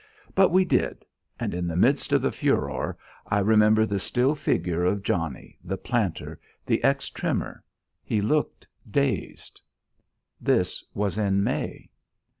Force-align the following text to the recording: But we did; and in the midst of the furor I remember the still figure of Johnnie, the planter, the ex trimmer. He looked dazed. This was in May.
But 0.33 0.49
we 0.49 0.65
did; 0.65 1.05
and 1.39 1.53
in 1.53 1.67
the 1.67 1.75
midst 1.75 2.11
of 2.11 2.23
the 2.23 2.31
furor 2.31 2.97
I 3.27 3.37
remember 3.37 3.85
the 3.85 3.99
still 3.99 4.33
figure 4.33 4.83
of 4.83 5.03
Johnnie, 5.03 5.59
the 5.63 5.77
planter, 5.77 6.39
the 6.65 6.83
ex 6.83 7.07
trimmer. 7.11 7.63
He 8.03 8.19
looked 8.19 8.65
dazed. 8.89 9.61
This 10.41 10.83
was 10.95 11.19
in 11.19 11.43
May. 11.43 11.91